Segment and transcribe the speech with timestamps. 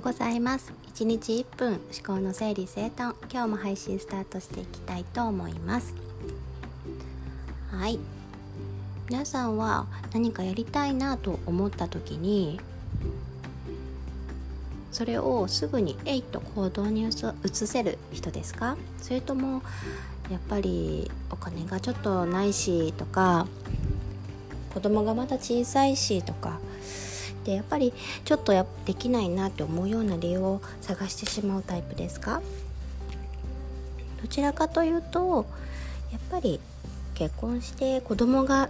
[0.00, 0.72] ようございます。
[0.94, 3.14] 1日1分思考の整理整頓。
[3.30, 5.94] 今日も配信スタートしていきたいと思います。
[7.70, 7.98] はい。
[9.10, 12.58] 皆さんは何かやりたいなと思った時に
[14.90, 17.12] それをすぐにえいと行動に移
[17.52, 18.78] せる人ですか？
[19.02, 19.62] それとも
[20.30, 23.46] やっぱりお金がちょっとないしとか
[24.72, 26.58] 子供がまだ小さいしとか
[27.50, 27.92] でやっぱり
[28.24, 32.40] ちょっとやできないなって思うような理由を探してしまうタイプですか？
[34.22, 35.46] どちらかというと
[36.12, 36.60] やっぱり
[37.14, 38.68] 結婚して子供が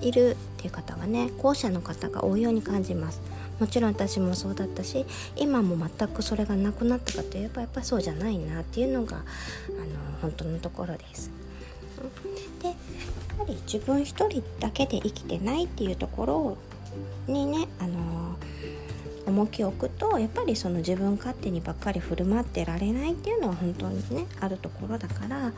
[0.00, 3.20] いるっていう方がね後者の方が多いように感じます
[3.58, 9.26] もちろん私もそうだったし今も全くそれがなくなったかといえばやっぱりそうじゃないなっていうのがあの
[10.20, 11.30] 本当のところです。
[12.60, 12.76] でやっ
[13.38, 16.56] ぱり自分一人だけで生きてないっていうところ
[17.26, 17.98] にねあの
[19.32, 25.52] 重きを置くとやっぱりその自分勝手にばっかり振る舞ってられないっていうのは本当にねあるところだから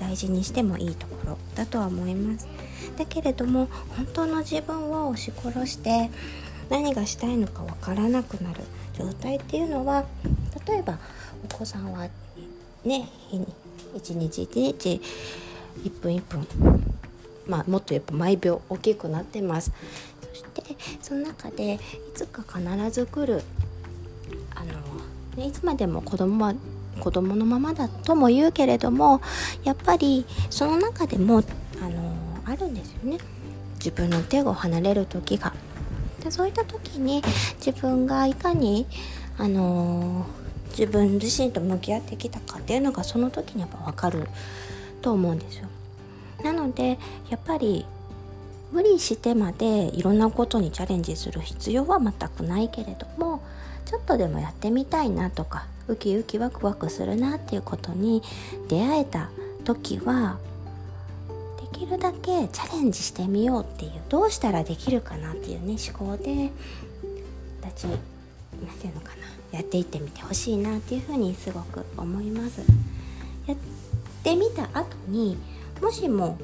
[0.00, 2.48] 大事にしてもいいところだとは思います。
[2.96, 6.10] だけれども本当の自分を押し殺して
[6.70, 8.62] 何がしたいのかわからなくなる
[8.94, 10.04] 状態っていうのは
[10.66, 10.98] 例えば
[11.44, 12.08] お子さんは
[12.84, 13.46] ね日に
[13.94, 15.00] 一日一日
[15.84, 16.46] 1分1分
[17.48, 19.72] まあもっと言えば毎秒大きくなってます
[20.20, 20.62] そして
[21.00, 21.78] その中でい
[22.14, 23.42] つか必ず来る
[24.54, 24.72] あの、
[25.36, 26.54] ね、いつまでも子供は
[27.00, 29.20] 子供のままだとも言うけれども
[29.64, 31.42] やっぱりその中でも
[31.80, 33.18] あのあるんですよね
[33.74, 35.52] 自分の手を離れる時が。
[36.22, 37.22] でそういった時に
[37.64, 38.86] 自分がいかに
[39.38, 40.26] あの
[40.70, 44.26] 自分自身と向き合ってきたかっていうのがその時にやっぱ分かる
[45.00, 45.68] と思うんですよ。
[46.42, 46.98] なので
[47.30, 47.86] やっぱり
[48.72, 53.42] 無理してまでいろんなことにチャレンジする必要は全くないけれども
[53.86, 58.22] ちょっとでもやってみたいなとかウキウキワクワクするなっていうことに
[58.68, 59.30] 出会えた
[59.64, 60.38] 時は
[61.72, 66.50] できるだけチャレンジしてみようっていうどうしたらできるかなっていうね思考で
[67.64, 67.90] 立ち
[68.64, 72.60] 何て言うのかなやっていってみてほしいなっていうふうにすごく思います。
[73.46, 73.56] やっ
[74.22, 75.38] てみた後に
[75.80, 76.38] もしも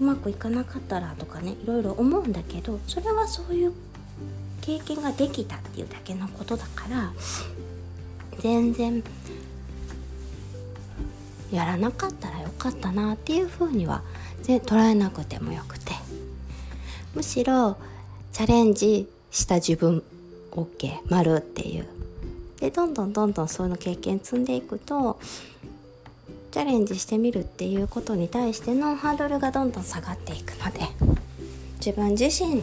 [0.00, 3.72] うまくいかなかったらとかねいろいろ思うんだけどそれはそういう
[4.60, 7.12] 経験ができたっていうだけのことだから
[8.40, 9.02] 全然
[11.50, 14.02] やらなかったらよかったなっていうふうには
[14.42, 15.92] 捉えなくてもよくて。
[17.16, 17.78] むしろ
[18.30, 20.02] チャレンジした自分
[20.50, 21.86] OK 丸っていう。
[22.60, 25.18] でどんどんどんどんそういう経験積んでいくと
[26.56, 30.80] チャレンジしてみるっていうことに対してのハードルがどんどん下がっていくので
[31.84, 32.62] 自分自身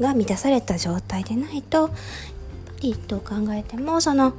[0.00, 1.92] が満たされた状態でないとやっぱ
[2.82, 4.32] りどう考えてもその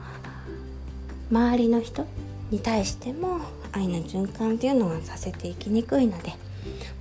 [1.32, 2.06] 周りの人
[2.52, 3.40] に対しても
[3.72, 6.34] 愛の循環っていうのはさせていきにくいので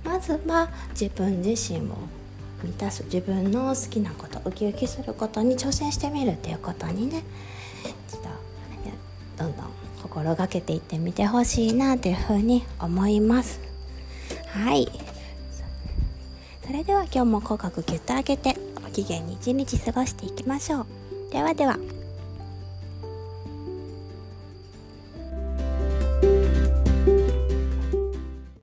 [0.05, 1.97] まずは自分自身を
[2.63, 7.23] 満たす自分の好きなことウキウキすることに挑戦してみるっていうことにね
[8.07, 8.21] ちょっ
[9.37, 9.72] とどんどん
[10.13, 13.59] 心がけていってみてほしいなというふうに思います。
[14.47, 14.87] はい。
[16.65, 20.85] それでは今日も口角ギュッと上げてご機嫌に一日過ごしていきましょう。
[21.31, 21.77] ではでは。